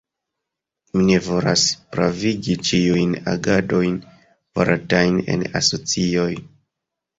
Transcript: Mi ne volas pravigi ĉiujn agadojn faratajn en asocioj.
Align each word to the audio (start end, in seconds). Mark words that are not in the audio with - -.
Mi 0.95 1.03
ne 1.09 1.17
volas 1.25 1.65
pravigi 1.97 2.55
ĉiujn 2.71 3.13
agadojn 3.35 4.01
faratajn 4.57 5.23
en 5.37 5.49
asocioj. 5.63 6.29